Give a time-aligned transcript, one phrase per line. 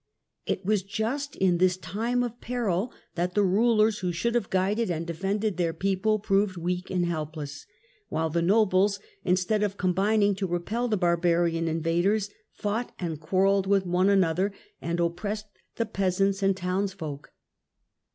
[0.47, 4.89] It was just in this time of peril that the rulers who should have guided
[4.89, 7.67] and defended their people proved weak and helpless,
[8.09, 13.85] while the nobles, instead of combining to repel the barbarous invaders, fought and quarrelled with
[13.85, 14.51] one another,
[14.81, 15.45] and oppressed
[15.75, 17.31] the peasants and townsfolk.